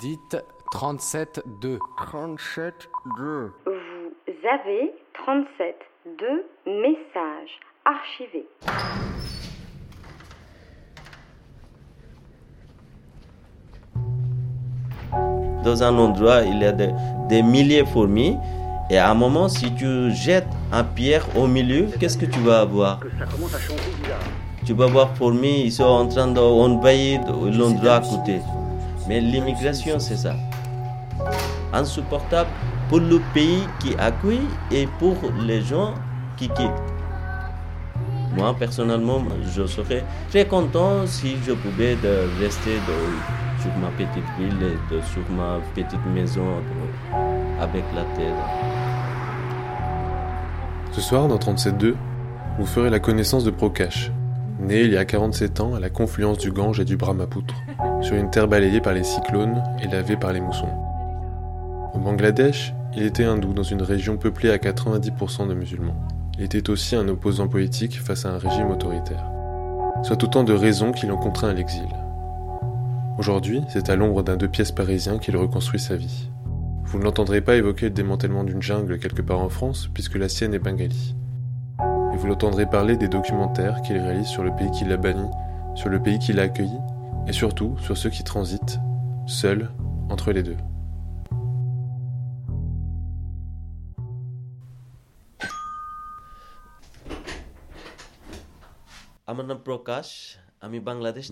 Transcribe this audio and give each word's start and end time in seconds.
Dites 0.00 0.36
37-2. 0.72 1.78
37-2. 1.98 3.50
Vous 3.66 4.48
avez 4.48 4.92
37 5.14 5.76
2 6.18 6.46
messages 6.66 7.60
archivés. 7.84 8.46
Dans 15.64 15.82
un 15.82 15.96
endroit, 15.96 16.42
il 16.42 16.58
y 16.58 16.64
a 16.64 16.72
des, 16.72 16.90
des 17.28 17.42
milliers 17.42 17.82
de 17.82 17.88
fourmis. 17.88 18.36
Et 18.90 18.98
à 18.98 19.10
un 19.10 19.14
moment, 19.14 19.48
si 19.48 19.72
tu 19.74 20.10
jettes 20.10 20.48
un 20.72 20.84
pierre 20.84 21.24
au 21.36 21.46
milieu, 21.46 21.86
qu'est-ce 22.00 22.18
que 22.18 22.26
tu 22.26 22.40
vas 22.40 22.60
avoir? 22.60 23.00
Tu 24.66 24.74
vas 24.74 24.86
voir 24.86 25.16
fourmis, 25.16 25.62
ils 25.64 25.72
sont 25.72 25.84
en 25.84 26.08
train 26.08 26.26
d'envahir 26.28 27.20
l'endroit 27.26 27.94
à 27.94 28.00
côté. 28.00 28.40
Mais 29.08 29.20
l'immigration, 29.20 29.98
c'est 29.98 30.16
ça. 30.16 30.34
Insupportable 31.72 32.50
pour 32.88 33.00
le 33.00 33.20
pays 33.34 33.62
qui 33.80 33.94
accueille 33.98 34.46
et 34.70 34.86
pour 34.98 35.16
les 35.46 35.62
gens 35.62 35.94
qui 36.36 36.48
quittent. 36.48 36.70
Moi, 38.36 38.54
personnellement, 38.58 39.22
je 39.54 39.66
serais 39.66 40.04
très 40.30 40.46
content 40.46 41.06
si 41.06 41.36
je 41.46 41.52
pouvais 41.52 41.96
de 41.96 42.28
rester 42.40 42.78
sur 43.60 43.70
ma 43.78 43.88
petite 43.88 44.24
ville, 44.38 44.58
de- 44.90 45.00
sur 45.12 45.22
ma 45.36 45.58
petite 45.74 46.04
maison 46.14 46.44
avec 47.60 47.84
la 47.94 48.02
terre. 48.16 48.34
Ce 50.92 51.00
soir, 51.00 51.28
dans 51.28 51.38
37.2, 51.38 51.94
vous 52.58 52.66
ferez 52.66 52.90
la 52.90 53.00
connaissance 53.00 53.44
de 53.44 53.50
Prokash, 53.50 54.10
né 54.60 54.80
il 54.82 54.92
y 54.92 54.96
a 54.96 55.04
47 55.04 55.60
ans 55.60 55.74
à 55.74 55.80
la 55.80 55.90
confluence 55.90 56.38
du 56.38 56.52
Gange 56.52 56.80
et 56.80 56.84
du 56.84 56.96
Brahmapoutre, 56.96 57.54
sur 58.02 58.16
une 58.16 58.30
terre 58.30 58.48
balayée 58.48 58.80
par 58.80 58.92
les 58.92 59.04
cyclones 59.04 59.62
et 59.80 59.86
lavée 59.86 60.16
par 60.16 60.32
les 60.32 60.40
moussons. 60.40 60.68
Au 61.94 61.98
Bangladesh, 61.98 62.74
il 62.94 63.04
était 63.04 63.24
hindou 63.24 63.52
dans 63.52 63.62
une 63.62 63.82
région 63.82 64.16
peuplée 64.16 64.50
à 64.50 64.56
90% 64.56 65.48
de 65.48 65.54
musulmans. 65.54 65.96
Il 66.38 66.44
était 66.44 66.68
aussi 66.70 66.96
un 66.96 67.08
opposant 67.08 67.48
politique 67.48 68.00
face 68.00 68.26
à 68.26 68.30
un 68.30 68.38
régime 68.38 68.70
autoritaire. 68.70 69.24
Soit 70.02 70.22
autant 70.24 70.42
de 70.42 70.52
raisons 70.52 70.92
qui 70.92 71.06
l'ont 71.06 71.16
contraint 71.16 71.50
à 71.50 71.52
l'exil. 71.52 71.88
Aujourd'hui, 73.18 73.62
c'est 73.68 73.88
à 73.88 73.96
l'ombre 73.96 74.22
d'un 74.22 74.36
deux 74.36 74.48
pièces 74.48 74.72
parisien 74.72 75.18
qu'il 75.18 75.36
reconstruit 75.36 75.78
sa 75.78 75.96
vie. 75.96 76.30
Vous 76.84 76.98
ne 76.98 77.04
l'entendrez 77.04 77.40
pas 77.40 77.56
évoquer 77.56 77.86
le 77.86 77.92
démantèlement 77.92 78.42
d'une 78.42 78.62
jungle 78.62 78.98
quelque 78.98 79.22
part 79.22 79.40
en 79.40 79.48
France, 79.48 79.88
puisque 79.94 80.16
la 80.16 80.28
sienne 80.28 80.54
est 80.54 80.58
bengali. 80.58 81.14
Et 82.12 82.16
vous 82.16 82.26
l'entendrez 82.26 82.66
parler 82.66 82.96
des 82.96 83.08
documentaires 83.08 83.80
qu'il 83.82 83.98
réalise 83.98 84.26
sur 84.26 84.42
le 84.42 84.50
pays 84.54 84.70
qui 84.72 84.84
l'a 84.84 84.96
banni, 84.96 85.28
sur 85.74 85.88
le 85.88 86.00
pays 86.02 86.18
qui 86.18 86.32
l'a 86.32 86.42
accueilli, 86.42 86.78
et 87.26 87.32
surtout 87.32 87.76
sur 87.78 87.96
ceux 87.96 88.10
qui 88.10 88.24
transitent, 88.24 88.78
seuls, 89.26 89.70
entre 90.10 90.32
les 90.32 90.42
deux. 90.42 90.56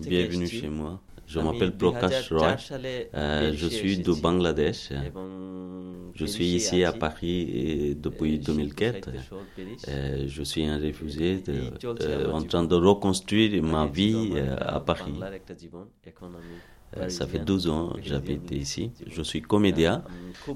Bienvenue 0.09 0.47
chez 0.61 0.69
moi. 0.69 1.01
Je 1.27 1.39
m'appelle 1.39 1.75
Prokash 1.77 2.31
Roy. 2.31 2.55
Euh, 3.13 3.53
je 3.53 3.67
suis 3.67 3.97
du 3.97 4.13
Bangladesh. 4.21 4.89
Je 6.13 6.25
suis 6.25 6.45
ici 6.45 6.83
à 6.83 6.91
Paris 6.91 7.95
depuis 7.97 8.39
2004. 8.39 9.09
Euh, 9.87 10.25
je 10.27 10.43
suis 10.43 10.65
un 10.65 10.77
réfugié 10.77 11.41
euh, 11.47 12.31
en 12.31 12.41
train 12.43 12.63
de 12.63 12.75
reconstruire 12.75 13.63
ma 13.63 13.85
vie 13.87 14.33
à 14.59 14.79
Paris. 14.79 15.19
Euh, 16.97 17.07
ça 17.07 17.25
fait 17.25 17.39
12 17.39 17.67
ans 17.69 17.93
j'avais 18.03 18.33
été 18.33 18.55
ici. 18.55 18.91
Je 19.07 19.21
suis 19.21 19.41
comédien 19.41 20.03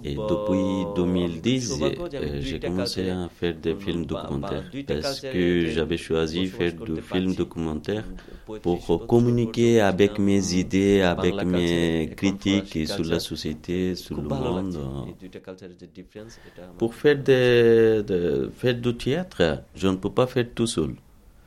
et 0.04 0.16
depuis 0.16 0.86
2010, 0.96 1.82
euh, 1.82 2.42
j'ai 2.42 2.60
commencé 2.60 3.10
à 3.10 3.30
faire 3.30 3.56
des 3.56 3.74
films 3.76 4.06
documentaires 4.06 4.64
parce 4.88 5.22
que 5.22 5.68
j'avais 5.68 5.98
choisi 5.98 6.42
de 6.42 6.48
faire 6.48 6.74
des 6.74 7.02
films 7.02 7.36
documentaires 7.36 8.04
pour 8.62 9.08
communiquer 9.08 9.80
avec 9.80 10.20
mes 10.20 10.54
idées, 10.56 11.02
avec 11.02 11.42
mes 11.46 12.12
critiques 12.18 12.86
sur 12.88 13.06
la 13.06 13.20
société, 13.20 13.96
sur 13.96 14.18
le 14.18 14.28
monde. 14.28 14.78
Pour 16.78 16.94
faire, 16.96 17.24
faire 17.26 18.76
du 18.76 18.96
théâtre, 18.98 19.64
je 19.74 19.88
ne 19.88 19.96
peux 19.96 20.12
pas 20.12 20.28
faire 20.28 20.48
tout 20.54 20.68
seul. 20.68 20.96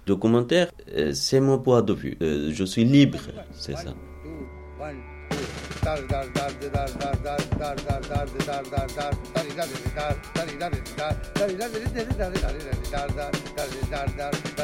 Documentaire, 0.06 0.70
euh, 0.96 1.12
c'est 1.12 1.38
mon 1.40 1.58
point 1.58 1.82
de 1.82 1.92
vue. 1.92 2.16
Je 2.20 2.64
suis 2.64 2.84
libre, 2.84 3.18
c'est 3.52 3.76
ça. 3.76 3.94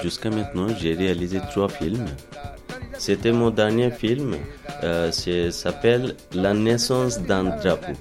Jusqu'à 0.02 0.30
maintenant, 0.30 0.68
j'ai 0.78 0.94
réalisé 0.94 1.40
trois 1.50 1.68
films. 1.68 2.06
C'était 2.98 3.32
mon 3.32 3.50
dernier 3.50 3.90
film. 3.90 4.36
Euh, 4.82 5.10
c'est- 5.10 5.50
s'appelle 5.50 6.14
La 6.32 6.52
naissance 6.54 7.18
d'un 7.20 7.44
drapeau. 7.44 7.92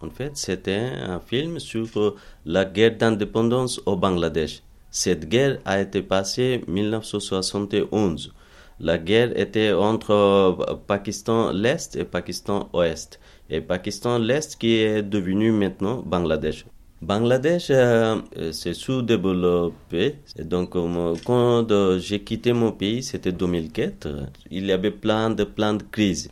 En 0.00 0.10
fait, 0.10 0.36
c'était 0.36 0.74
un 0.74 1.20
film 1.20 1.58
sur 1.58 1.86
euh, 1.96 2.16
la 2.44 2.66
guerre 2.66 2.98
d'indépendance 2.98 3.80
au 3.86 3.96
Bangladesh. 3.96 4.62
Cette 4.90 5.26
guerre 5.26 5.60
a 5.64 5.80
été 5.80 6.02
passée 6.02 6.62
en 6.68 6.72
1971. 6.72 8.34
La 8.78 8.98
guerre 8.98 9.38
était 9.38 9.72
entre 9.72 10.10
euh, 10.10 10.76
Pakistan 10.86 11.50
l'Est 11.52 11.96
et 11.96 12.04
Pakistan 12.04 12.68
Ouest. 12.74 13.20
Et 13.48 13.62
Pakistan 13.62 14.18
l'Est 14.18 14.56
qui 14.56 14.74
est 14.74 15.02
devenu 15.02 15.50
maintenant 15.50 16.02
Bangladesh. 16.04 16.66
Bangladesh, 17.02 17.70
euh, 17.70 18.20
euh, 18.36 18.52
c'est 18.52 18.74
sous-développé. 18.74 20.20
Donc, 20.38 20.76
euh, 20.76 21.16
quand 21.26 21.72
euh, 21.72 21.98
j'ai 21.98 22.22
quitté 22.22 22.52
mon 22.52 22.70
pays, 22.70 23.02
c'était 23.02 23.32
2004, 23.32 24.08
il 24.52 24.66
y 24.66 24.72
avait 24.72 24.92
plein 24.92 25.30
de, 25.30 25.42
plein 25.42 25.74
de 25.74 25.82
crises. 25.82 26.30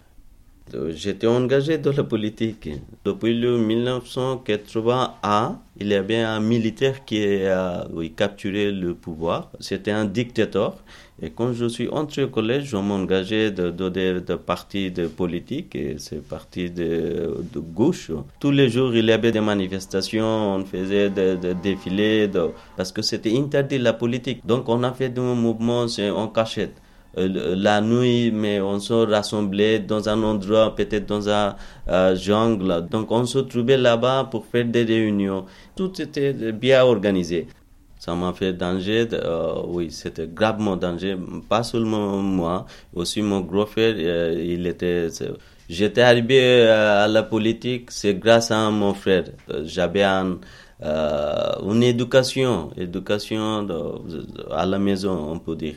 Euh, 0.74 0.92
J'étais 0.94 1.26
engagé 1.26 1.78
dans 1.78 1.92
la 1.92 2.04
politique. 2.04 2.68
Depuis 3.04 3.34
le 3.38 3.58
1981, 3.58 5.58
il 5.80 5.88
y 5.88 5.94
avait 5.94 6.20
un 6.20 6.40
militaire 6.40 7.04
qui 7.04 7.44
a 7.46 7.86
oui, 7.92 8.12
capturé 8.12 8.70
le 8.72 8.94
pouvoir. 8.94 9.50
C'était 9.60 9.90
un 9.90 10.04
dictateur. 10.04 10.76
Et 11.22 11.30
quand 11.30 11.52
je 11.52 11.66
suis 11.66 11.88
entré 11.90 12.22
au 12.24 12.28
collège, 12.28 12.64
je 12.70 12.76
m'engageais 12.78 13.50
de, 13.50 13.70
de, 13.70 13.90
de, 13.90 14.20
de 14.20 14.34
partis 14.36 14.90
de 14.90 15.06
politique, 15.06 15.76
et 15.76 15.96
c'est 15.98 16.26
parti 16.26 16.70
de, 16.70 17.36
de 17.52 17.58
gauche. 17.60 18.10
Tous 18.38 18.50
les 18.50 18.70
jours, 18.70 18.94
il 18.96 19.04
y 19.04 19.12
avait 19.12 19.30
des 19.30 19.42
manifestations, 19.42 20.54
on 20.56 20.64
faisait 20.64 21.10
des, 21.10 21.36
des 21.36 21.54
défilés, 21.54 22.30
parce 22.76 22.90
que 22.92 23.02
c'était 23.02 23.36
interdit 23.36 23.76
la 23.78 23.92
politique. 23.92 24.46
Donc 24.46 24.68
on 24.70 24.82
a 24.82 24.92
fait 24.92 25.10
des 25.10 25.20
mouvements 25.20 25.84
en 26.16 26.28
cachette. 26.28 26.80
Euh, 27.18 27.56
la 27.56 27.80
nuit, 27.80 28.30
mais 28.30 28.60
on 28.60 28.78
se 28.78 28.92
rassemblait 28.92 29.80
dans 29.80 30.08
un 30.08 30.22
endroit, 30.22 30.76
peut-être 30.76 31.06
dans 31.06 31.28
un 31.28 31.56
euh, 31.88 32.14
jungle. 32.14 32.86
Donc 32.88 33.10
on 33.10 33.26
se 33.26 33.38
trouvait 33.40 33.76
là-bas 33.76 34.28
pour 34.30 34.46
faire 34.46 34.64
des 34.64 34.84
réunions. 34.84 35.44
Tout 35.74 36.00
était 36.00 36.32
bien 36.52 36.84
organisé. 36.84 37.48
Ça 37.98 38.14
m'a 38.14 38.32
fait 38.32 38.52
danger, 38.52 39.08
euh, 39.12 39.54
oui, 39.66 39.90
c'était 39.90 40.26
gravement 40.26 40.76
danger, 40.76 41.16
pas 41.48 41.62
seulement 41.62 42.16
moi, 42.18 42.64
aussi 42.94 43.20
mon 43.20 43.40
gros 43.40 43.66
frère, 43.66 43.94
il 43.98 44.66
était... 44.66 45.08
J'étais 45.68 46.00
arrivé 46.00 46.66
à 46.66 47.06
la 47.06 47.22
politique, 47.22 47.90
c'est 47.90 48.14
grâce 48.14 48.50
à 48.50 48.70
mon 48.70 48.94
frère. 48.94 49.24
J'avais 49.64 50.02
un, 50.02 50.38
une 50.82 51.82
éducation, 51.82 52.70
éducation 52.76 53.68
à 54.50 54.66
la 54.66 54.78
maison, 54.78 55.32
on 55.32 55.38
peut 55.38 55.54
dire. 55.54 55.74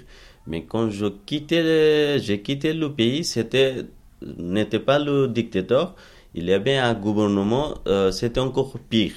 Mais 0.47 0.63
quand 0.63 0.89
je 0.89 1.05
quittais, 1.25 2.19
j'ai 2.19 2.41
quitté 2.41 2.73
le 2.73 2.91
pays, 2.91 3.23
c'était 3.23 3.85
n'était 4.37 4.79
pas 4.79 4.99
le 4.99 5.27
dictateur, 5.27 5.95
il 6.35 6.45
y 6.45 6.53
avait 6.53 6.77
un 6.77 6.93
gouvernement, 6.93 7.75
euh, 7.87 8.11
c'était 8.11 8.39
encore 8.39 8.73
pire. 8.89 9.13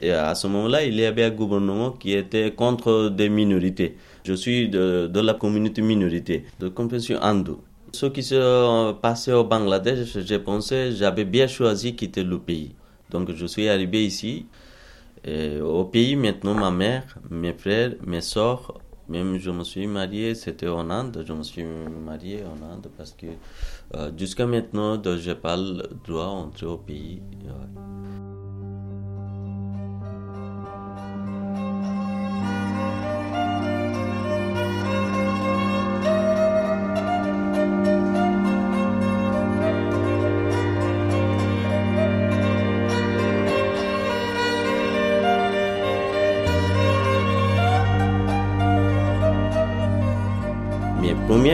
Et 0.00 0.12
à 0.12 0.34
ce 0.34 0.46
moment-là, 0.46 0.84
il 0.84 0.94
y 0.94 1.04
avait 1.04 1.24
un 1.24 1.30
gouvernement 1.30 1.90
qui 1.90 2.12
était 2.14 2.52
contre 2.52 3.10
des 3.10 3.28
minorités. 3.28 3.96
Je 4.24 4.32
suis 4.32 4.68
de, 4.68 5.10
la 5.14 5.34
communauté 5.34 5.82
minorité, 5.82 6.44
de 6.58 6.68
confession 6.68 7.20
hindoue. 7.22 7.60
Ce 7.92 8.06
qui 8.06 8.22
se 8.22 8.92
passait 8.92 9.32
au 9.32 9.44
Bangladesh, 9.44 10.18
j'ai 10.20 10.38
pensé, 10.38 10.92
j'avais 10.92 11.24
bien 11.24 11.46
choisi 11.48 11.96
quitter 11.96 12.22
le 12.22 12.38
pays. 12.38 12.74
Donc 13.10 13.34
je 13.34 13.46
suis 13.46 13.68
arrivé 13.68 14.06
ici. 14.06 14.46
Au 15.62 15.84
pays, 15.84 16.16
maintenant, 16.16 16.54
ma 16.54 16.70
mère, 16.70 17.18
mes 17.28 17.52
frères, 17.52 17.92
mes 18.06 18.22
soeurs, 18.22 18.80
Même 19.10 19.38
je 19.38 19.50
me 19.50 19.64
suis 19.64 19.88
marié, 19.88 20.36
c'était 20.36 20.68
en 20.68 20.88
Inde, 20.88 21.24
je 21.26 21.32
me 21.32 21.42
suis 21.42 21.64
marié 21.64 22.44
en 22.44 22.64
Inde 22.64 22.86
parce 22.96 23.10
que 23.12 23.26
euh, 23.96 24.12
jusqu'à 24.16 24.46
maintenant, 24.46 25.02
je 25.02 25.32
parle 25.32 25.88
droit 26.06 26.26
entre 26.26 26.64
au 26.66 26.76
pays. 26.76 27.20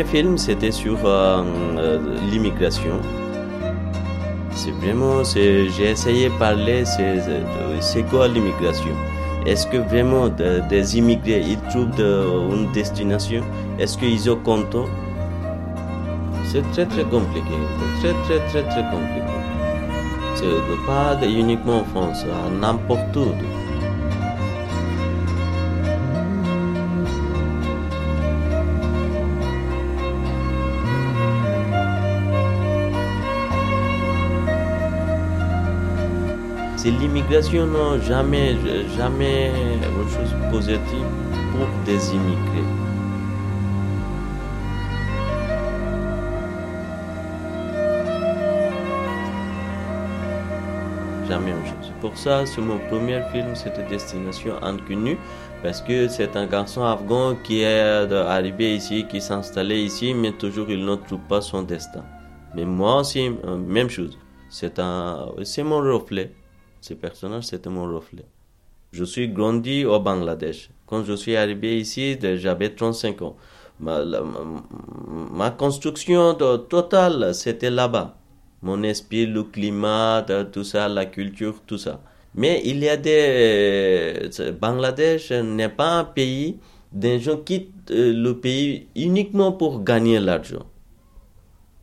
Film, 0.07 0.39
c'était 0.39 0.71
sur 0.71 0.99
euh, 1.05 1.43
euh, 1.79 1.99
l'immigration. 2.31 3.01
C'est 4.53 4.71
vraiment, 4.71 5.23
j'ai 5.25 5.91
essayé 5.91 6.29
de 6.29 6.35
parler, 6.39 6.85
c'est 7.81 8.03
quoi 8.05 8.27
l'immigration? 8.29 8.95
Est-ce 9.45 9.67
que 9.67 9.77
vraiment 9.77 10.29
des 10.29 10.99
immigrés, 10.99 11.45
ils 11.47 11.61
trouvent 11.71 12.01
une 12.53 12.73
destination? 12.73 13.43
Est-ce 13.79 13.99
qu'ils 13.99 14.31
ont 14.31 14.37
compte 14.37 14.77
C'est 16.45 16.69
très 16.73 16.87
très 16.87 17.05
compliqué, 17.05 17.57
très 18.01 18.15
très 18.25 18.39
très 18.49 18.63
très 18.63 18.85
compliqué. 18.91 19.37
C'est 20.35 20.87
pas 20.87 21.19
uniquement 21.27 21.81
en 21.81 21.85
France, 21.85 22.25
n'importe 22.61 23.17
où. 23.17 23.27
L'immigration, 36.91 37.67
non, 37.67 38.01
jamais, 38.01 38.57
jamais 38.97 39.51
une 39.75 40.09
chose 40.11 40.35
positive 40.51 41.07
pour 41.53 41.67
des 41.85 42.15
immigrés. 42.15 42.69
Jamais 51.29 51.51
une 51.51 51.67
chose. 51.67 51.93
Pour 52.01 52.17
ça, 52.17 52.47
sur 52.47 52.63
mon 52.63 52.79
premier 52.89 53.21
film, 53.33 53.55
c'était 53.55 53.83
Destination 53.89 54.63
Inconnue, 54.63 55.19
parce 55.63 55.81
que 55.83 56.07
c'est 56.07 56.37
un 56.37 56.47
garçon 56.47 56.85
afghan 56.85 57.35
qui 57.43 57.63
est 57.63 58.13
arrivé 58.13 58.77
ici, 58.77 59.07
qui 59.09 59.21
s'est 59.21 59.33
installé 59.33 59.81
ici, 59.81 60.15
mais 60.15 60.33
toujours 60.33 60.71
il 60.71 60.85
ne 60.85 60.95
trouve 60.95 61.21
pas 61.29 61.41
son 61.41 61.63
destin. 61.63 62.05
Mais 62.55 62.65
moi 62.65 63.01
aussi, 63.01 63.33
euh, 63.45 63.57
même 63.57 63.91
chose. 63.91 64.17
C'est 64.49 64.79
un, 64.79 65.33
c'est 65.43 65.65
mon 65.65 65.79
reflet. 65.79 66.33
Ce 66.87 66.95
personnage, 66.95 67.47
c'était 67.47 67.69
mon 67.69 67.93
reflet. 67.93 68.25
Je 68.93 69.03
suis 69.03 69.29
grandi 69.29 69.85
au 69.85 69.99
Bangladesh. 69.99 70.71
Quand 70.87 71.03
je 71.03 71.15
suis 71.15 71.35
arrivé 71.35 71.81
ici, 71.81 72.17
j'avais 72.37 72.73
35 72.77 73.23
ans. 73.23 73.37
Ma, 73.81 75.51
construction 75.51 76.35
totale, 76.35 77.35
c'était 77.35 77.71
là-bas. 77.71 78.17
Mon 78.63 78.85
esprit, 78.85 79.27
le 79.27 79.43
climat, 79.43 80.25
tout 80.53 80.63
ça, 80.63 80.89
la 80.89 81.07
culture, 81.07 81.57
tout 81.67 81.77
ça. 81.77 82.01
Mais 82.37 82.63
il 82.65 82.79
y 82.79 82.89
a 82.89 82.97
des... 82.97 84.31
Euh, 84.39 84.53
Bangladesh 84.53 85.33
n'est 85.33 85.69
pas 85.69 85.91
un 85.99 86.05
pays 86.05 86.61
des 86.93 87.19
gens 87.19 87.39
quittent 87.39 87.91
euh, 87.91 88.13
le 88.13 88.39
pays 88.39 88.87
uniquement 88.95 89.51
pour 89.51 89.83
gagner 89.83 90.21
l'argent. 90.21 90.67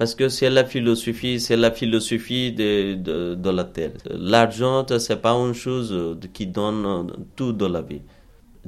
Parce 0.03 0.15
que 0.15 0.27
c'est 0.27 0.49
la 0.49 0.65
philosophie, 0.65 1.39
c'est 1.39 1.55
la 1.55 1.71
philosophie 1.71 2.51
de, 2.51 2.95
de, 2.95 3.35
de 3.35 3.49
la 3.49 3.63
terre. 3.63 3.91
L'argent, 4.09 4.85
c'est 4.99 5.21
pas 5.21 5.31
une 5.31 5.53
chose 5.53 6.17
qui 6.33 6.45
donne 6.45 7.07
tout 7.37 7.53
dans 7.53 7.69
la 7.69 7.81
vie. 7.81 8.01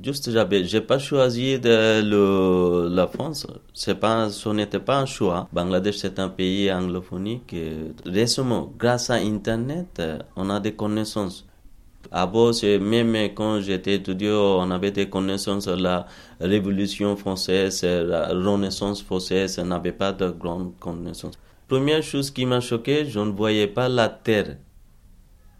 Juste, 0.02 0.32
j'avais, 0.32 0.64
j'ai 0.64 0.80
pas 0.80 0.98
choisi 0.98 1.60
de 1.60 2.88
la 2.88 3.08
France. 3.08 3.48
Pas, 4.00 4.30
ce 4.30 4.48
n'était 4.48 4.80
pas 4.80 5.00
un 5.00 5.06
choix. 5.06 5.50
Bangladesh, 5.52 5.98
c'est 5.98 6.20
un 6.20 6.30
pays 6.30 6.72
anglophonique. 6.72 7.54
Récemment, 8.06 8.72
grâce 8.80 9.10
à 9.10 9.16
Internet, 9.16 10.02
on 10.38 10.50
a 10.50 10.62
des 10.62 10.72
connaissances. 10.72 11.46
Avant, 12.12 12.52
même 12.81 13.16
quand 13.34 13.60
j'étais 13.62 13.96
étudiant, 13.96 14.60
on 14.60 14.72
avait 14.72 14.92
des 14.92 15.10
connaissances 15.10 15.63
sur 15.63 15.75
la 15.75 16.06
Révolution 16.40 17.16
française, 17.16 17.84
la 17.84 18.28
Renaissance 18.30 19.02
française, 19.02 19.60
on 19.62 19.66
n'avait 19.66 19.92
pas 19.92 20.12
de 20.12 20.30
grandes 20.30 20.78
connaissances. 20.80 21.36
Première 21.68 22.04
chose 22.04 22.30
qui 22.31 22.46
m'a 22.46 22.60
choqué, 22.60 23.06
je 23.06 23.19
ne 23.19 23.31
voyais 23.31 23.68
pas 23.68 23.90
la 23.90 24.07
terre. 24.10 24.57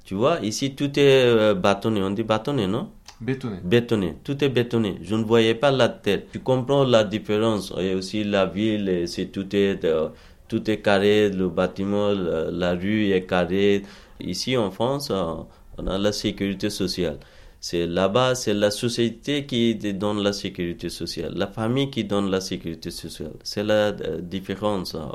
Tu 0.04 0.14
vois, 0.14 0.40
ici 0.42 0.76
tout 0.76 1.00
est 1.00 1.26
euh, 1.26 1.56
bâtonné, 1.56 2.04
on 2.04 2.12
dit 2.12 2.22
bâtonné, 2.24 2.68
non? 2.68 2.90
Bétonné. 3.22 3.58
Bétonné, 3.64 4.16
tout 4.24 4.44
est 4.44 4.50
bétonné. 4.50 5.00
Je 5.02 5.16
ne 5.16 5.24
voyais 5.24 5.56
pas 5.56 5.72
la 5.72 5.90
terre. 5.90 6.22
Tu 6.32 6.40
comprends 6.40 6.84
la 6.84 7.04
différence. 7.04 7.74
Et 7.80 7.96
aussi 7.96 8.24
la 8.24 8.46
ville, 8.46 9.08
c'est 9.08 9.28
tout 9.28 9.56
est 9.56 9.84
euh, 9.84 10.10
tout 10.48 10.70
est 10.70 10.82
carré, 10.82 11.30
le 11.30 11.50
bâtiment, 11.50 12.12
la, 12.12 12.74
rue 12.74 13.12
est 13.12 13.26
carrée. 13.26 13.84
Ici 14.20 14.56
en 14.58 14.72
France, 14.72 15.10
euh, 15.12 15.36
on 15.78 15.88
a 15.88 15.98
la 15.98 16.12
sécurité 16.12 16.70
sociale. 16.70 17.20
C'est 17.60 17.88
là-bas, 17.88 18.36
c'est 18.36 18.54
la 18.54 18.70
société 18.70 19.46
qui 19.46 19.76
donne 19.76 20.22
la 20.22 20.34
sécurité 20.34 20.90
sociale, 20.90 21.34
la 21.36 21.48
famille 21.48 21.90
qui 21.90 22.04
donne 22.04 22.30
la 22.30 22.42
sécurité 22.42 22.92
sociale. 22.92 23.34
C'est 23.44 23.64
la 23.64 23.88
euh, 23.90 24.22
différence. 24.22 24.94
Hein, 24.94 25.10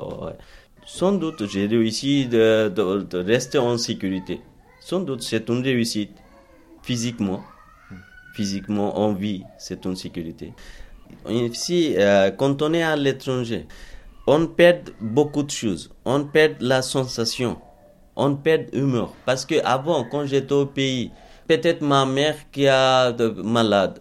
Sans 0.85 1.13
doute, 1.13 1.47
j'ai 1.47 1.67
réussi 1.67 2.27
de, 2.27 2.69
de, 2.69 3.19
rester 3.19 3.59
en 3.59 3.79
sécurité. 3.79 4.41
Sans 4.81 5.01
doute, 5.01 5.23
c'est 5.23 5.49
une 5.49 5.63
réussite 5.63 6.11
physiquement. 6.83 7.43
Physiquement, 8.35 8.99
en 8.99 9.13
vie, 9.13 9.45
c'est 9.59 9.85
une 9.85 9.97
sécurité. 9.97 10.53
Ici, 11.29 11.95
euh, 11.99 12.31
quand 12.31 12.63
on 12.63 12.73
est 12.73 12.83
à 12.83 12.97
l'étranger, 12.97 13.67
on 14.27 14.47
perd 14.47 14.91
beaucoup 15.01 15.43
de 15.43 15.51
choses. 15.51 15.91
On 16.05 16.25
perd 16.25 16.61
la 16.61 16.83
sensation 16.83 17.59
on 18.17 18.35
perd 18.37 18.75
humeur. 18.75 19.15
Parce 19.27 19.45
que 19.45 19.57
avant, 19.65 20.05
quand 20.05 20.27
j'étais 20.27 20.53
au 20.53 20.67
pays, 20.67 21.11
peut-être 21.49 21.83
ma 21.83 22.07
mère 22.07 22.37
qui 22.51 22.67
a 22.69 23.13
de 23.13 23.29
malade, 23.29 24.01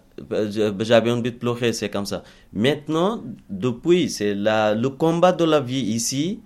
j'avais 0.79 1.11
envie 1.11 1.31
de 1.31 1.37
pleurer, 1.37 1.73
c'est 1.73 1.89
comme 1.89 2.05
ça. 2.05 2.23
Maintenant, 2.53 3.23
depuis, 3.49 4.09
c'est 4.09 4.33
le 4.35 4.87
combat 4.87 5.31
de 5.31 5.45
la 5.45 5.59
vie 5.59 5.81
ici 5.81 6.41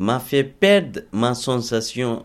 m'a 0.00 0.18
fait 0.18 0.44
perdre 0.44 1.00
ma 1.12 1.34
sensation, 1.34 2.24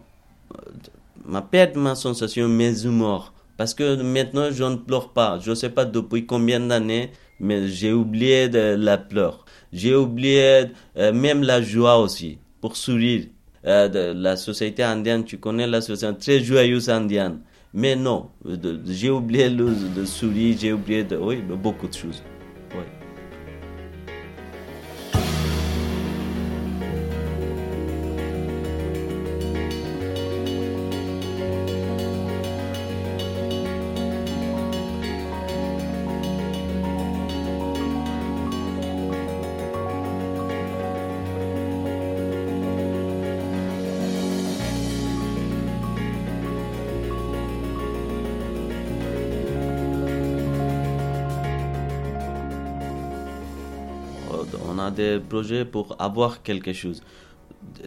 m'a 1.26 1.42
perdre 1.42 1.78
ma 1.78 1.94
sensation, 1.96 2.48
mes 2.48 2.86
humeurs. 2.86 3.34
Parce 3.58 3.74
que 3.74 4.02
maintenant, 4.02 4.50
je 4.52 4.64
ne 4.64 4.76
pleure 4.76 5.12
pas. 5.12 5.40
Je 5.40 5.50
ne 5.50 5.56
sais 5.56 5.70
pas 5.70 5.86
depuis 5.86 6.26
combien 6.26 6.62
d'années, 6.62 7.12
mais 7.40 7.68
j'ai 7.68 7.92
oublié 7.92 8.48
de 8.48 8.76
la 8.78 8.98
pleurs. 8.98 9.46
J'ai 9.74 9.96
oublié 9.96 10.68
euh, 10.98 11.12
même 11.12 11.44
la 11.44 11.62
joie 11.62 11.98
aussi, 11.98 12.38
pour 12.62 12.78
sourire. 12.78 13.26
Euh, 13.66 14.14
la 14.14 14.38
société 14.38 14.84
indienne, 14.84 15.24
tu 15.24 15.38
connais 15.38 15.68
la 15.68 15.82
société 15.82 16.18
très 16.18 16.40
joyeuse 16.40 16.90
indienne. 16.90 17.40
Mais 17.74 17.96
non, 17.96 18.30
j'ai 18.86 19.10
oublié 19.10 19.50
le, 19.50 19.70
de 19.96 20.06
sourire, 20.06 20.56
j'ai 20.60 20.72
oublié 20.72 21.06
oui, 21.20 21.42
beaucoup 21.42 21.88
de 21.88 21.94
choses. 21.94 22.24
Des 54.92 55.20
projets 55.20 55.66
pour 55.66 55.96
avoir 56.00 56.42
quelque 56.44 56.74
chose. 56.74 57.02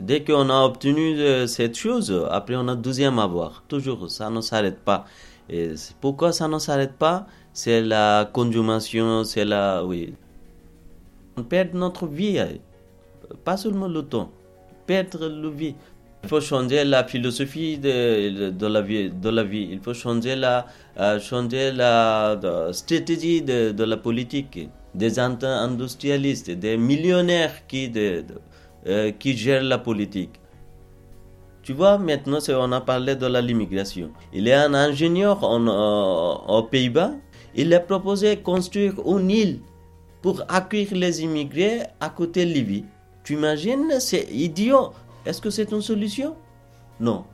Dès 0.00 0.24
qu'on 0.24 0.50
a 0.50 0.64
obtenu 0.64 1.18
euh, 1.18 1.46
cette 1.46 1.76
chose, 1.76 2.26
après 2.30 2.56
on 2.56 2.66
a 2.68 2.74
deuxième 2.74 3.18
avoir. 3.18 3.62
Toujours, 3.68 4.10
ça 4.10 4.30
ne 4.30 4.40
s'arrête 4.40 4.80
pas. 4.80 5.04
Pourquoi 6.00 6.32
ça 6.32 6.46
ne 6.48 6.58
s'arrête 6.58 6.96
pas? 6.98 7.26
C'est 7.52 7.80
la 7.80 8.28
consommation, 8.32 9.24
c'est 9.24 9.44
la... 9.44 9.84
Oui. 9.84 10.14
On 11.36 11.42
perd 11.42 11.74
notre 11.74 12.06
vie, 12.06 12.38
hein. 12.38 12.48
pas 13.44 13.56
seulement 13.56 13.88
le 13.88 14.02
temps, 14.02 14.30
perdre 14.86 15.28
le 15.28 15.48
vie. 15.48 15.74
Il 16.24 16.28
faut 16.28 16.40
changer 16.40 16.84
la 16.84 17.04
philosophie 17.04 17.78
de, 17.78 18.50
de, 18.50 18.66
la, 18.66 18.82
vie, 18.82 19.08
de 19.10 19.28
la 19.28 19.44
vie. 19.44 19.68
Il 19.70 19.80
faut 19.80 19.94
changer 19.94 20.34
la, 20.34 20.66
euh, 20.98 21.20
changer 21.20 21.70
la 21.70 22.38
stratégie 22.72 23.40
de, 23.40 23.70
de 23.70 23.84
la 23.84 23.96
politique. 23.96 24.68
Des 24.94 25.18
industrialistes, 25.18 26.50
des 26.50 26.76
millionnaires 26.76 27.66
qui, 27.66 27.92
euh, 27.96 29.12
qui 29.12 29.36
gèrent 29.36 29.62
la 29.62 29.78
politique. 29.78 30.40
Tu 31.62 31.74
vois, 31.74 31.98
maintenant, 31.98 32.38
on 32.48 32.72
a 32.72 32.80
parlé 32.80 33.14
de 33.14 33.26
l'immigration. 33.26 34.10
Il 34.32 34.50
a 34.50 34.64
un 34.64 34.74
ingénieur 34.74 35.44
euh, 35.44 36.56
aux 36.56 36.62
Pays-Bas. 36.62 37.12
Il 37.54 37.74
a 37.74 37.80
proposé 37.80 38.36
de 38.36 38.40
construire 38.40 38.94
une 39.06 39.30
île 39.30 39.60
pour 40.22 40.42
accueillir 40.48 40.94
les 40.94 41.22
immigrés 41.22 41.82
à 42.00 42.08
côté 42.08 42.44
de 42.46 42.50
Libye. 42.50 42.84
Tu 43.24 43.34
imagines, 43.34 44.00
c'est 44.00 44.26
idiot. 44.30 44.92
Est-ce 45.26 45.42
que 45.42 45.50
c'est 45.50 45.70
une 45.72 45.82
solution? 45.82 46.34
Non. 46.98 47.24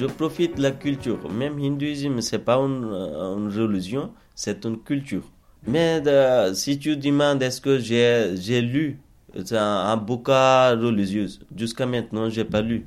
Je 0.00 0.06
profite 0.06 0.56
de 0.56 0.62
la 0.62 0.70
culture. 0.70 1.30
Même 1.30 1.58
hindouisme, 1.58 2.22
c'est 2.22 2.38
pas 2.38 2.56
une, 2.56 2.84
une 2.84 3.48
religion, 3.54 4.12
c'est 4.34 4.64
une 4.64 4.78
culture. 4.78 5.24
Mais 5.66 6.02
euh, 6.06 6.54
si 6.54 6.78
tu 6.78 6.96
demandes 6.96 7.42
est-ce 7.42 7.60
que 7.60 7.78
j'ai, 7.78 8.62
lu 8.62 8.98
un, 9.52 9.56
un 9.56 9.96
bouquin 9.98 10.70
religieux, 10.70 11.26
jusqu'à 11.54 11.84
maintenant, 11.84 12.30
j'ai 12.30 12.46
pas 12.46 12.62
lu. 12.62 12.86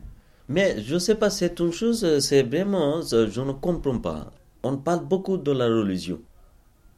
Mais 0.50 0.82
je 0.82 0.98
sais 0.98 1.13
pas, 1.13 1.29
c'est 1.29 1.60
une 1.60 1.72
chose, 1.72 2.20
c'est 2.20 2.41
vraiment, 2.41 3.01
je 3.03 3.41
ne 3.41 3.51
comprends 3.51 4.00
pas. 4.00 4.32
On 4.63 4.77
parle 4.77 5.05
beaucoup 5.05 5.38
de 5.38 5.51
la 5.51 5.65
religion. 5.67 6.20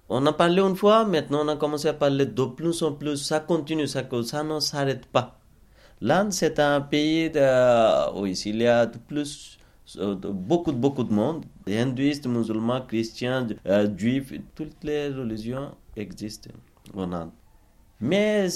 On 0.07 0.25
a 0.27 0.31
parlé 0.31 0.61
une 0.61 0.77
fois, 0.77 1.03
maintenant 1.03 1.43
on 1.43 1.49
a 1.49 1.57
commencé 1.57 1.89
à 1.89 1.93
parler 1.93 2.25
de 2.25 2.45
plus 2.45 2.81
en 2.83 2.93
plus, 2.93 3.17
ça 3.17 3.41
continue, 3.41 3.87
ça, 3.87 4.03
ça 4.23 4.43
ne 4.43 4.59
s'arrête 4.61 5.07
pas. 5.07 5.39
L'Inde, 5.99 6.31
c'est 6.31 6.59
un 6.59 6.79
pays 6.79 7.31
oui, 8.15 8.39
il 8.45 8.61
y 8.61 8.67
a 8.67 8.85
de 8.85 8.97
plus 8.97 9.57
beaucoup, 9.95 10.71
beaucoup 10.71 11.03
de 11.03 11.13
monde, 11.13 11.45
hindouistes, 11.67 12.27
musulmans, 12.27 12.81
chrétiens, 12.81 13.47
euh, 13.67 13.87
juifs, 13.95 14.33
toutes 14.55 14.83
les 14.83 15.09
religions 15.09 15.71
existent 15.95 16.51
en 16.95 17.11
Inde. 17.13 17.31
Mais 18.01 18.49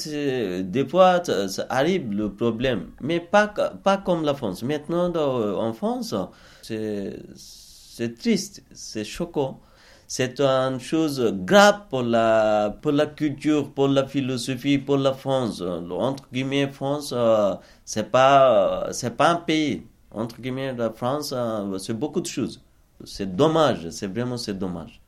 des 0.64 0.86
fois, 0.88 1.24
ça, 1.24 1.66
arrive 1.70 2.12
le 2.12 2.34
problème. 2.34 2.92
Mais 3.02 3.20
pas, 3.20 3.48
pas 3.48 3.98
comme 3.98 4.24
la 4.24 4.34
France. 4.34 4.64
Maintenant, 4.64 5.14
en 5.16 5.74
France, 5.74 6.14
c'est 6.62 8.18
triste, 8.18 8.64
c'est 8.72 9.06
choquant. 9.06 9.60
C'est 10.08 10.42
une 10.42 10.80
chose 10.80 11.34
grave 11.46 11.82
pour 11.90 12.02
la, 12.02 12.76
pour 12.82 12.92
la 12.92 13.06
culture, 13.06 13.72
pour 13.72 13.88
la 13.88 14.08
philosophie, 14.08 14.80
pour 14.80 14.98
la 14.98 15.14
France. 15.14 15.62
Entre 15.62 16.28
guillemets, 16.34 16.68
France, 16.68 17.14
euh, 17.16 17.54
c'est 17.86 18.10
pas, 18.10 18.90
pas 19.18 19.30
un 19.30 19.36
pays 19.36 19.84
entre 20.12 20.42
guillemets, 20.42 20.74
la 20.74 20.90
France, 20.90 21.34
euh, 21.36 21.78
c'est 21.78 21.94
beaucoup 21.94 22.22
de 22.22 22.28
choses. 22.28 22.62
C'est 23.06 23.36
dommage, 23.36 23.90
c'est 23.92 24.08
vraiment 24.08 24.38
c'est 24.38 24.58
dommage. 24.58 25.02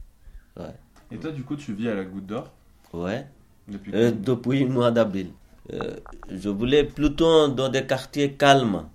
Ouais. 0.58 0.76
Et 1.12 1.18
toi, 1.18 1.32
du 1.32 1.44
coup, 1.44 1.56
tu 1.56 1.74
vis 1.74 1.90
à 1.90 1.96
la 1.96 2.06
Goutte 2.06 2.28
d'Or? 2.28 2.50
Ouais. 2.94 3.28
Depuis, 3.68 3.92
euh, 3.94 4.12
depuis 4.12 4.64
le 4.64 4.70
mois 4.70 4.92
d'avril. 4.92 5.32
Euh, 5.74 5.96
je 6.30 6.50
voulais 6.50 6.84
plutôt 6.84 7.48
dans 7.48 7.70
des 7.70 7.86
quartiers 7.86 8.34
calmes. 8.34 8.86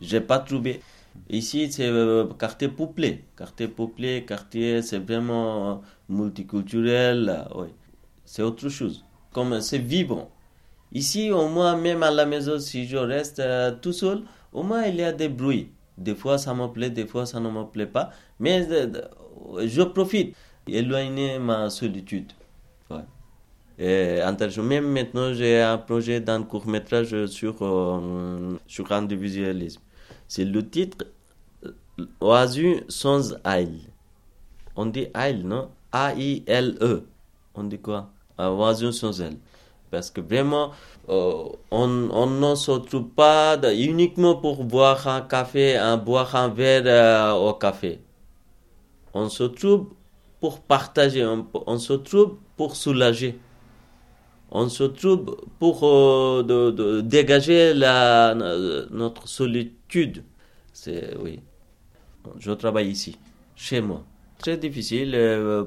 J'ai 0.00 0.20
pas 0.20 0.38
trouvé. 0.38 0.80
Ici, 1.30 1.70
c'est 1.70 1.90
quartier 2.38 2.68
peuplé. 2.68 3.24
Quartier 3.36 3.68
peuplé, 3.68 4.24
quartier, 4.24 4.82
c'est 4.82 4.98
vraiment 4.98 5.82
multiculturel. 6.08 7.46
Ouais. 7.54 7.72
C'est 8.24 8.42
autre 8.42 8.68
chose. 8.68 9.04
Comme 9.32 9.60
c'est 9.60 9.78
vivant. 9.78 10.30
Ici, 10.92 11.30
au 11.30 11.48
moins, 11.48 11.76
même 11.76 12.02
à 12.02 12.10
la 12.10 12.26
maison, 12.26 12.58
si 12.58 12.86
je 12.86 12.96
reste 12.96 13.42
tout 13.80 13.92
seul, 13.92 14.22
au 14.54 14.62
moins 14.62 14.84
il 14.84 14.96
y 14.96 15.02
a 15.02 15.12
des 15.12 15.28
bruits. 15.28 15.70
Des 15.98 16.14
fois 16.14 16.38
ça 16.38 16.54
me 16.54 16.66
plaît, 16.68 16.90
des 16.90 17.06
fois 17.06 17.26
ça 17.26 17.40
ne 17.40 17.50
me 17.50 17.64
plaît 17.64 17.86
pas. 17.86 18.10
Mais 18.40 18.66
je 19.66 19.82
profite, 19.82 20.34
éloigner 20.66 21.38
ma 21.38 21.68
solitude. 21.70 22.32
Ouais. 22.90 23.04
Et 23.78 24.20
même 24.62 24.90
maintenant, 24.90 25.32
j'ai 25.34 25.60
un 25.60 25.78
projet 25.78 26.20
d'un 26.20 26.42
court 26.42 26.66
métrage 26.66 27.26
sur, 27.26 27.56
euh, 27.62 28.58
sur 28.66 28.90
individualisme. 28.92 29.80
C'est 30.28 30.44
le 30.44 30.68
titre 30.68 31.06
euh, 31.64 31.72
Oasis 32.20 32.82
sans 32.88 33.34
aile. 33.44 33.80
On 34.76 34.86
dit 34.86 35.08
aile, 35.14 35.42
non? 35.46 35.70
A-I-L-E. 35.92 37.04
On 37.54 37.64
dit 37.64 37.78
quoi? 37.78 38.10
Oasis 38.38 38.92
sans 38.92 39.20
aile. 39.20 39.36
Parce 39.94 40.10
que 40.10 40.20
vraiment, 40.20 40.72
euh, 41.08 41.44
on, 41.70 41.86
ne 41.86 42.54
se 42.56 42.72
trouve 42.72 43.10
pas 43.10 43.56
uniquement 43.72 44.34
pour 44.34 44.64
boire 44.64 45.06
un 45.06 45.20
café, 45.20 45.76
un, 45.76 45.96
boire 45.96 46.34
un 46.34 46.48
verre 46.48 46.82
euh, 46.86 47.32
au 47.34 47.54
café. 47.54 48.00
On 49.12 49.28
se 49.28 49.44
trouve 49.44 49.90
pour 50.40 50.62
partager, 50.62 51.24
on, 51.24 51.78
se 51.78 51.92
trouve 51.92 52.38
pour 52.56 52.74
soulager. 52.74 53.38
On 54.50 54.68
se 54.68 54.82
trouve 54.82 55.36
pour 55.60 55.84
euh, 55.84 57.00
dégager 57.02 57.72
la, 57.72 58.34
notre 58.90 59.28
solitude. 59.28 60.24
C'est 60.72 61.16
oui. 61.22 61.38
Je 62.40 62.50
travaille 62.50 62.88
ici, 62.88 63.16
chez 63.54 63.80
moi. 63.80 64.02
Très 64.44 64.58
difficile 64.58 65.16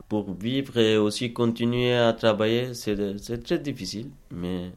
pour 0.07 0.25
vivre 0.35 0.77
et 0.77 0.97
aussi 0.97 1.33
continuer 1.33 1.95
à 1.95 2.13
travailler. 2.13 2.73
C'est 2.75 3.43
très 3.43 3.59
difficile, 3.59 4.09
mais 4.31 4.71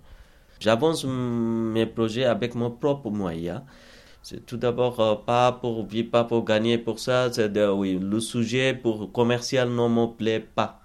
J'avance 0.60 1.04
mes 1.06 1.86
projets 1.86 2.24
avec 2.26 2.54
mon 2.54 2.70
propre 2.70 3.10
moyen. 3.10 3.64
C'est 4.22 4.44
tout 4.44 4.58
d'abord 4.58 5.00
euh, 5.00 5.14
pas 5.14 5.52
pour 5.52 5.86
vivre, 5.86 6.10
pas 6.10 6.24
pour 6.24 6.44
gagner 6.44 6.76
pour 6.76 6.98
ça. 6.98 7.32
C'est 7.32 7.50
oui, 7.68 7.98
le 7.98 8.20
sujet 8.20 8.74
pour 8.74 9.10
commercial 9.10 9.70
ne 9.70 9.88
me 9.88 10.06
plaît 10.14 10.40
pas. 10.54 10.80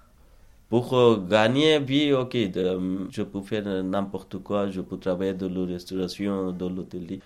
Pour 0.69 0.93
euh, 0.93 1.17
gagner, 1.29 1.77
oui, 1.79 2.13
ok, 2.13 2.34
je 2.36 3.22
peux 3.24 3.41
faire 3.41 3.65
n'importe 3.84 4.38
quoi. 4.39 4.72
Je 4.72 4.81
peux 4.81 4.98
travailler 4.98 5.34
dans 5.34 5.50
la 5.50 5.74
restauration, 5.74 6.53
dans 6.53 6.69
l'hôtellerie. 6.69 7.22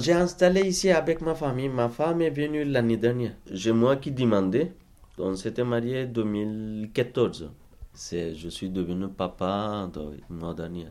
J'ai 0.00 0.12
installé 0.12 0.62
ici 0.62 0.90
avec 0.90 1.20
ma 1.20 1.34
famille. 1.36 1.68
Ma 1.68 1.88
femme 1.88 2.22
est 2.22 2.30
venue 2.30 2.64
l'année 2.64 2.96
dernière. 2.96 3.34
J'ai 3.50 3.72
moi 3.72 3.96
qui 3.96 4.10
demandais. 4.10 4.72
On 5.18 5.34
s'était 5.34 5.64
marié 5.64 6.04
en 6.04 6.06
2014. 6.06 7.50
Je 7.94 8.48
suis 8.48 8.70
devenu 8.70 9.08
papa 9.08 9.88
le 9.94 10.34
mois 10.34 10.54
dernier 10.54 10.88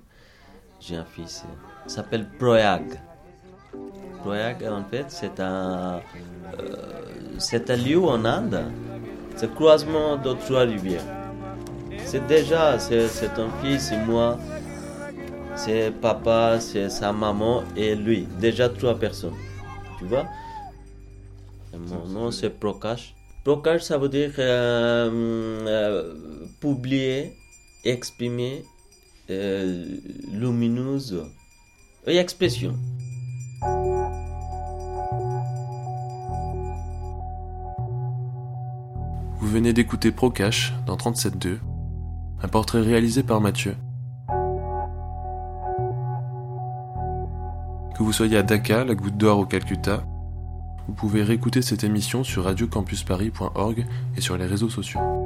j'ai 0.81 0.95
un 0.95 1.05
fils. 1.05 1.45
Il 1.85 1.91
s'appelle 1.91 2.27
Proyag. 2.39 2.99
Proyag, 4.21 4.63
en 4.63 4.83
fait, 4.83 5.05
c'est 5.09 5.39
un, 5.39 6.01
euh, 6.59 7.69
un 7.69 7.75
lieu 7.75 8.03
en 8.03 8.25
Inde. 8.25 8.63
C'est 9.35 9.47
le 9.47 9.53
croisement 9.53 10.17
de 10.17 10.33
trois 10.33 10.61
rivières. 10.61 11.05
C'est 12.05 12.25
déjà, 12.27 12.77
c'est, 12.79 13.05
un 13.37 13.49
fils 13.61 13.91
et 13.91 13.97
moi. 13.97 14.37
C'est 15.55 15.91
papa, 16.01 16.59
c'est 16.59 16.89
sa 16.89 17.13
maman 17.13 17.63
et 17.75 17.95
lui. 17.95 18.27
Déjà 18.39 18.67
trois 18.69 18.95
personnes. 18.95 19.35
Tu 19.99 20.05
vois? 20.05 20.25
Mon 21.77 22.05
nom, 22.07 22.31
c'est 22.31 22.49
Prokash. 22.49 23.15
Prokash, 23.43 23.81
ça 23.81 23.97
veut 23.97 24.09
dire 24.09 24.33
euh, 24.37 25.09
euh, 25.67 26.13
publier, 26.59 27.33
exprimer 27.83 28.63
euh, 29.31 29.83
lumineuse 30.31 31.25
et 32.05 32.17
expression. 32.17 32.75
Vous 39.39 39.47
venez 39.47 39.73
d'écouter 39.73 40.11
Procash 40.11 40.73
dans 40.85 40.95
37.2, 40.95 41.57
un 42.43 42.47
portrait 42.47 42.81
réalisé 42.81 43.23
par 43.23 43.41
Mathieu. 43.41 43.75
Que 47.95 48.03
vous 48.03 48.13
soyez 48.13 48.37
à 48.37 48.43
Dakar, 48.43 48.85
la 48.85 48.93
Goutte 48.93 49.17
d'Or 49.17 49.39
ou 49.39 49.45
Calcutta, 49.45 50.03
vous 50.87 50.93
pouvez 50.93 51.23
réécouter 51.23 51.61
cette 51.61 51.83
émission 51.83 52.23
sur 52.23 52.45
radiocampusparis.org 52.45 53.85
et 54.17 54.21
sur 54.21 54.37
les 54.37 54.45
réseaux 54.45 54.69
sociaux. 54.69 55.20